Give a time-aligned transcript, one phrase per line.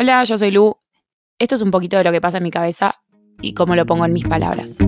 [0.00, 0.76] Hola, yo soy Lu.
[1.40, 3.02] Esto es un poquito de lo que pasa en mi cabeza
[3.42, 4.78] y cómo lo pongo en mis palabras.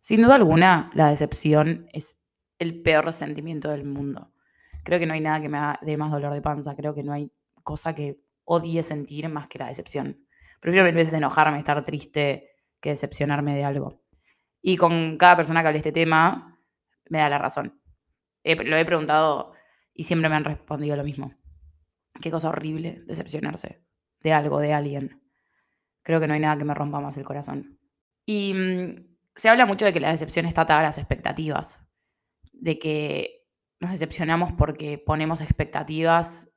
[0.00, 2.18] Sin duda alguna, la decepción es
[2.58, 4.32] el peor sentimiento del mundo.
[4.82, 6.74] Creo que no hay nada que me dé más dolor de panza.
[6.74, 7.30] Creo que no hay
[7.62, 10.26] cosa que odie sentir más que la decepción.
[10.60, 12.50] Prefiero mil veces enojarme, estar triste,
[12.80, 14.02] que decepcionarme de algo.
[14.60, 16.58] Y con cada persona que hable este tema,
[17.08, 17.79] me da la razón
[18.44, 19.52] lo he preguntado
[19.94, 21.34] y siempre me han respondido lo mismo.
[22.20, 23.82] Qué cosa horrible decepcionarse
[24.20, 25.22] de algo, de alguien.
[26.02, 27.78] Creo que no hay nada que me rompa más el corazón.
[28.26, 31.82] Y mm, se habla mucho de que la decepción está atada a las expectativas,
[32.52, 33.46] de que
[33.80, 36.48] nos decepcionamos porque ponemos expectativas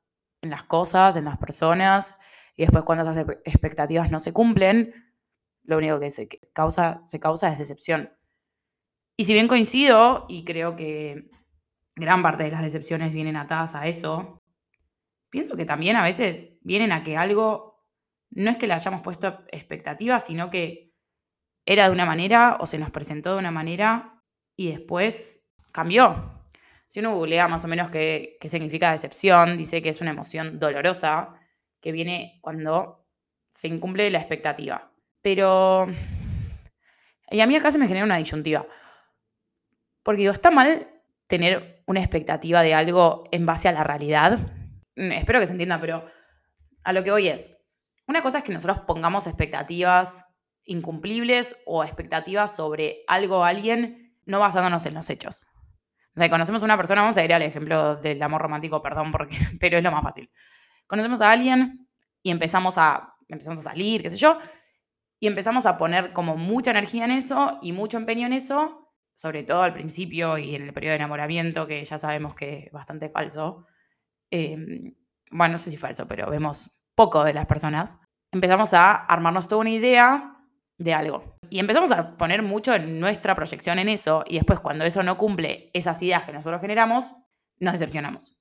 [0.42, 2.16] en las cosas, en las personas,
[2.56, 4.94] y después cuando esas expectativas no se cumplen,
[5.64, 8.12] lo único que se causa, se causa es decepción.
[9.16, 11.30] Y si bien coincido, y creo que
[11.96, 14.42] gran parte de las decepciones vienen atadas a eso,
[15.30, 17.84] pienso que también a veces vienen a que algo,
[18.30, 20.92] no es que le hayamos puesto expectativas, sino que
[21.66, 24.22] era de una manera o se nos presentó de una manera
[24.56, 26.30] y después cambió.
[26.88, 30.58] Si uno googlea más o menos qué, qué significa decepción, dice que es una emoción
[30.58, 31.34] dolorosa
[31.80, 33.04] que viene cuando
[33.52, 34.92] se incumple la expectativa.
[35.20, 35.86] Pero...
[37.30, 38.66] Y a mí acá se me genera una disyuntiva.
[40.02, 40.86] Porque digo, está mal
[41.26, 44.38] tener una expectativa de algo en base a la realidad.
[44.96, 46.04] Mm, espero que se entienda, pero
[46.82, 47.56] a lo que voy es,
[48.06, 50.26] una cosa es que nosotros pongamos expectativas
[50.64, 55.46] incumplibles o expectativas sobre algo o alguien no basándonos en los hechos.
[56.16, 59.10] O sea, conocemos a una persona, vamos a ir al ejemplo del amor romántico, perdón,
[59.10, 60.30] porque, pero es lo más fácil.
[60.86, 61.88] Conocemos a alguien
[62.22, 64.38] y empezamos a, empezamos a salir, qué sé yo,
[65.18, 68.83] y empezamos a poner como mucha energía en eso y mucho empeño en eso,
[69.14, 72.72] sobre todo al principio y en el periodo de enamoramiento, que ya sabemos que es
[72.72, 73.66] bastante falso,
[74.30, 74.94] em,
[75.30, 77.96] bueno, no sé si falso, pero vemos poco de las personas,
[78.32, 80.36] empezamos a armarnos toda una idea
[80.78, 81.38] de algo.
[81.50, 85.16] Y empezamos a poner mucho en nuestra proyección en eso, y después cuando eso no
[85.16, 87.14] cumple esas ideas que nosotros generamos,
[87.60, 88.36] nos decepcionamos.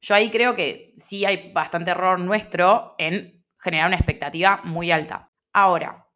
[0.00, 5.32] Yo ahí creo que sí hay bastante error nuestro en generar una expectativa muy alta.
[5.52, 6.06] Ahora,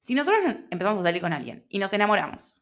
[0.00, 0.40] si nosotros
[0.70, 2.60] empezamos a salir con alguien y nos enamoramos,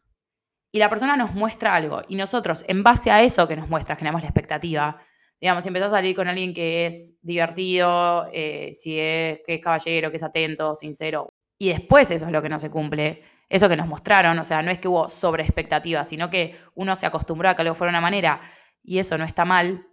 [0.72, 3.94] y la persona nos muestra algo y nosotros, en base a eso que nos muestra,
[3.94, 4.99] generamos la expectativa.
[5.38, 9.60] Digamos, si empezás a salir con alguien que es divertido, eh, si es, que es
[9.60, 11.28] caballero, que es atento, sincero,
[11.59, 14.62] y después eso es lo que no se cumple, eso que nos mostraron, o sea,
[14.62, 17.91] no es que hubo sobre expectativa, sino que uno se acostumbró a que algo fuera
[17.91, 18.41] una manera
[18.83, 19.87] y eso no está mal.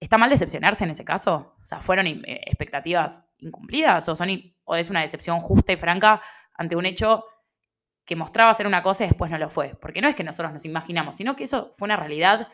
[0.00, 1.54] ¿Está mal decepcionarse en ese caso?
[1.62, 4.30] O sea, ¿fueron eh, expectativas incumplidas o, son,
[4.64, 6.20] o es una decepción justa y franca
[6.54, 7.24] ante un hecho
[8.12, 9.74] que mostraba ser una cosa y después no lo fue.
[9.80, 12.48] Porque no es que nosotros nos imaginamos, sino que eso fue una realidad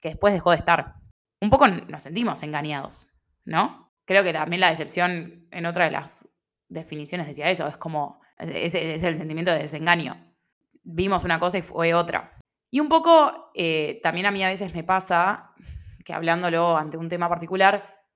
[0.00, 0.94] que después dejó de estar.
[1.42, 3.10] Un poco nos sentimos engañados,
[3.44, 3.92] ¿no?
[4.06, 6.26] Creo que también la decepción en otra de las
[6.70, 10.16] definiciones decía eso, es como, es, es el sentimiento de desengaño.
[10.84, 12.38] Vimos una cosa y fue otra.
[12.70, 15.52] Y un poco eh, también a mí a veces me pasa
[16.02, 18.06] que hablándolo ante un tema particular,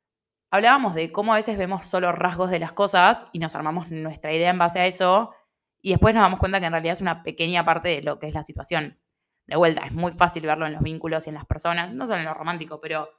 [0.51, 4.33] hablábamos de cómo a veces vemos solo rasgos de las cosas y nos armamos nuestra
[4.33, 5.35] idea en base a eso
[5.83, 8.29] y después nos damos cuenta que en realidad es una pequeña parte de lo que
[8.29, 8.99] es la situación.
[9.47, 12.21] De vuelta, es muy fácil verlo en los vínculos y en las personas, no solo
[12.21, 13.11] en lo romántico, pero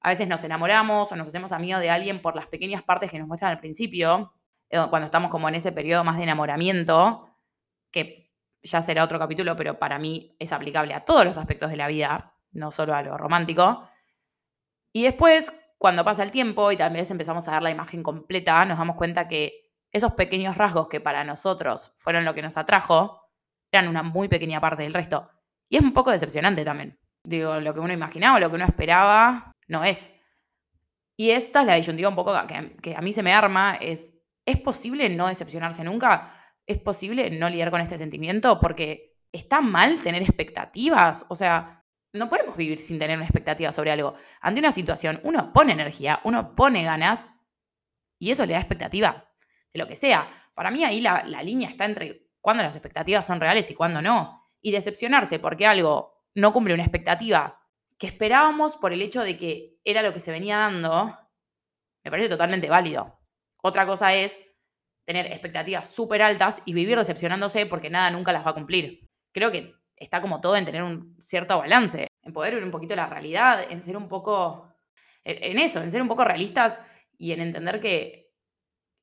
[0.00, 3.20] a veces nos enamoramos o nos hacemos amigos de alguien por las pequeñas partes que
[3.20, 4.34] nos muestran al principio,
[4.68, 7.28] eh, cuando estamos como en ese periodo más de enamoramiento,
[7.92, 8.32] que
[8.64, 11.86] ya será otro capítulo, pero para mí es aplicable a todos los aspectos de la
[11.86, 13.88] vida, no solo a lo romántico.
[14.92, 18.64] Y después, cuando pasa el tiempo y tal vez empezamos a dar la imagen completa,
[18.64, 19.61] nos damos cuenta que
[19.92, 23.28] esos pequeños rasgos que para nosotros fueron lo que nos atrajo,
[23.70, 25.30] eran una muy pequeña parte del resto.
[25.68, 26.98] Y es un poco decepcionante también.
[27.24, 30.12] Digo, lo que uno imaginaba, lo que uno esperaba, no es.
[31.16, 34.12] Y esta es la disyuntiva un poco que, que, a mí se me arma, es,
[34.46, 36.34] ¿es posible no decepcionarse nunca?
[36.66, 38.58] ¿Es posible no lidiar con este sentimiento?
[38.60, 41.26] Porque está mal tener expectativas.
[41.28, 44.14] O sea, no podemos vivir sin tener una expectativa sobre algo.
[44.40, 47.28] Ante una situación, uno pone energía, uno pone ganas
[48.18, 49.31] y eso le da expectativa
[49.72, 50.28] de lo que sea.
[50.54, 54.50] Para mí ahí la, línea está entre cuándo las expectativas son reales y cuándo no.
[54.60, 57.60] Y decepcionarse porque algo no cumple una expectativa
[57.98, 61.16] que esperábamos por el hecho de que era lo que se venía dando,
[62.04, 63.18] me parece totalmente válido.
[63.62, 64.40] Otra cosa es
[65.04, 69.08] tener expectativas súper altas y vivir decepcionándose porque nada nunca las va a cumplir.
[69.32, 72.96] Creo que está como todo en tener un cierto balance, en poder ver un poquito
[72.96, 74.74] la realidad, en ser un poco,
[75.24, 76.80] en eso, en ser un poco realistas
[77.16, 78.21] y en entender que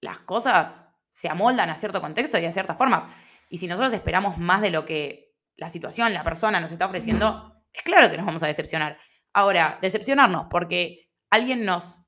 [0.01, 3.07] las cosas se amoldan a cierto contexto y a ciertas formas.
[3.49, 7.63] Y si nosotros esperamos más de lo que la situación, la persona nos está ofreciendo,
[7.73, 8.97] es claro que nos vamos a decepcionar.
[9.33, 12.05] Ahora, decepcionarnos porque alguien nos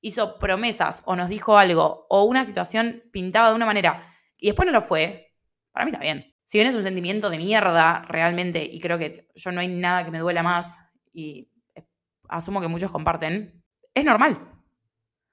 [0.00, 4.02] hizo promesas o nos dijo algo o una situación pintada de una manera
[4.38, 5.34] y después no lo fue,
[5.72, 6.34] para mí está bien.
[6.44, 10.04] Si bien es un sentimiento de mierda realmente y creo que yo no hay nada
[10.04, 10.76] que me duela más
[11.12, 11.48] y
[12.28, 13.62] asumo que muchos comparten,
[13.94, 14.49] es normal.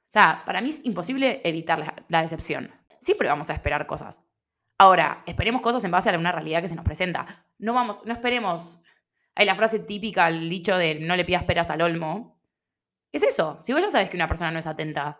[0.09, 2.71] O sea, para mí es imposible evitar la, decepción.
[2.99, 4.23] Siempre vamos a esperar cosas.
[4.77, 7.25] Ahora, esperemos cosas en base a una realidad que se nos presenta.
[7.57, 8.81] No vamos, no esperemos.
[9.35, 12.39] Hay la frase típica, el dicho de no le pidas peras al olmo.
[13.11, 13.57] Es eso.
[13.61, 15.19] Si vos ya sabes que una persona no es atenta,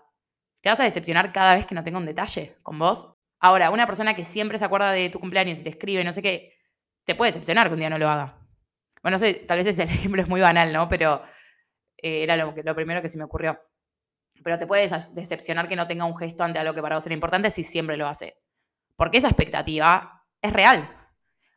[0.62, 3.14] te vas a decepcionar cada vez que no tenga un detalle con vos.
[3.40, 6.22] Ahora, una persona que siempre se acuerda de tu cumpleaños y te escribe, no sé
[6.22, 6.56] qué,
[7.04, 8.40] te puede decepcionar que un día no lo haga.
[9.04, 10.88] Bueno, no sé, tal vez ese ejemplo es muy banal, ¿no?
[10.88, 11.22] Pero
[11.98, 13.60] eh, era lo primero que se me ocurrió.
[14.44, 17.14] Pero te puede decepcionar que no tenga un gesto ante algo que para vos era
[17.14, 18.38] importante si siempre lo hace.
[18.96, 20.90] Porque esa expectativa es real.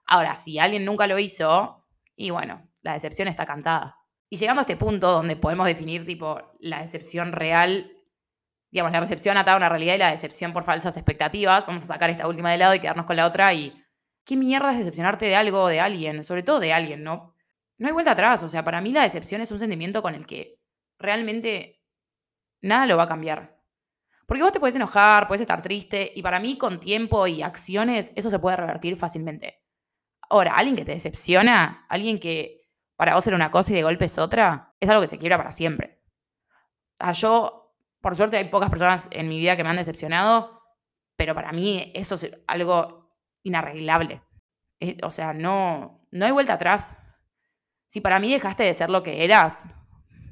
[0.07, 1.87] Ahora, si alguien nunca lo hizo,
[2.17, 3.97] y bueno, la decepción está cantada.
[4.29, 7.93] Y llegando a este punto donde podemos definir tipo la decepción real,
[8.71, 11.87] digamos, la recepción atada a una realidad y la decepción por falsas expectativas, vamos a
[11.87, 13.83] sacar esta última de lado y quedarnos con la otra y
[14.25, 16.23] ¿qué mierda es decepcionarte de algo de alguien?
[16.25, 17.35] Sobre todo de alguien, ¿no?
[17.79, 20.27] No hay vuelta atrás, o sea, para mí la decepción es un sentimiento con el
[20.27, 20.59] que
[20.99, 21.80] realmente
[22.63, 23.61] nada lo va a cambiar.
[24.27, 28.13] Porque vos te puedes enojar, puedes estar triste, y para mí con tiempo y acciones
[28.15, 29.65] eso se puede revertir fácilmente.
[30.29, 32.61] Ahora, alguien que te decepciona, alguien que
[32.97, 35.37] para vos era una cosa y de golpe es otra, es algo que se quiebra
[35.37, 36.01] para siempre.
[37.01, 40.63] Sea, yo, por suerte, hay pocas personas en mi vida que me han decepcionado,
[41.17, 43.11] pero para mí eso es algo
[43.43, 44.23] inarreglable.
[45.03, 46.97] o sea, no, no hay vuelta atrás.
[47.89, 49.65] Si para mí dejaste de ser lo que eras,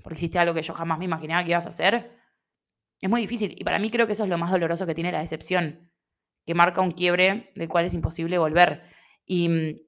[0.09, 2.19] porque hiciste algo que yo jamás me imaginaba que ibas a hacer,
[2.99, 3.55] es muy difícil.
[3.59, 5.93] Y para mí creo que eso es lo más doloroso que tiene la decepción,
[6.47, 8.85] que marca un quiebre del cual es imposible volver.
[9.27, 9.79] Y mm,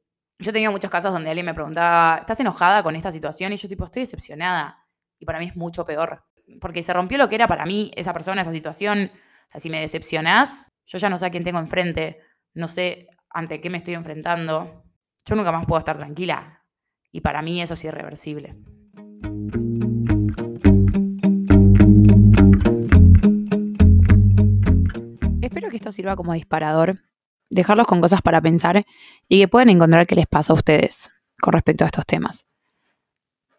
[0.41, 3.55] yo he tenido muchos casos donde alguien me preguntaba, ¿estás enojada con esta situación?
[3.55, 4.87] Y yo tipo, estoy decepcionada.
[5.19, 6.23] Y para mí es mucho peor.
[6.61, 9.11] Porque se rompió lo que era para mí esa persona, esa situación.
[9.49, 12.21] O sea, si me decepcionás, yo ya no sé a quién tengo enfrente,
[12.53, 14.85] no sé ante qué me estoy enfrentando.
[15.25, 16.63] Yo nunca más puedo estar tranquila.
[17.11, 18.55] Y para mí eso es irreversible.
[26.01, 27.03] Sirva como disparador,
[27.51, 28.85] dejarlos con cosas para pensar
[29.29, 32.47] y que puedan encontrar qué les pasa a ustedes con respecto a estos temas.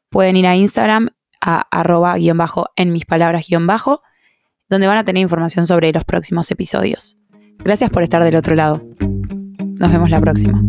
[0.10, 1.10] Pueden ir a Instagram
[1.40, 4.02] a arroba guion bajo en mis palabras guion bajo,
[4.70, 7.18] donde van a tener información sobre los próximos episodios.
[7.60, 8.82] Gracias por estar del otro lado.
[9.80, 10.64] Nos vemos la próxima.